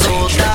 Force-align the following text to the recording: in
in 0.00 0.51